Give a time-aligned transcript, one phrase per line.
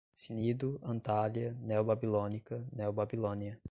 [0.19, 3.59] Cnido, Antália, neobabilônica, neobabilônia